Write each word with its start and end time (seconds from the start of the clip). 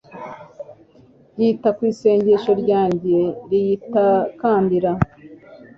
yita 1.39 1.69
ku 1.75 1.81
isengesho 1.91 2.51
ryanjye 2.61 3.19
riyitakambira 3.49 4.91